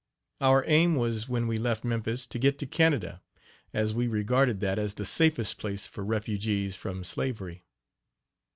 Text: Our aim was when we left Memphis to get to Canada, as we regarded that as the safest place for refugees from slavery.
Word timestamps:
Our 0.41 0.63
aim 0.67 0.95
was 0.95 1.29
when 1.29 1.45
we 1.45 1.59
left 1.59 1.83
Memphis 1.83 2.25
to 2.25 2.39
get 2.39 2.57
to 2.57 2.65
Canada, 2.65 3.21
as 3.71 3.93
we 3.93 4.07
regarded 4.07 4.59
that 4.61 4.79
as 4.79 4.95
the 4.95 5.05
safest 5.05 5.59
place 5.59 5.85
for 5.85 6.03
refugees 6.03 6.75
from 6.75 7.03
slavery. 7.03 7.65